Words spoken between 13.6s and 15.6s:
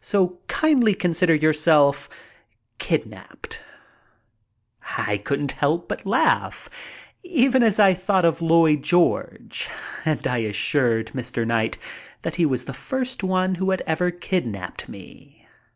had ever kidnaped me.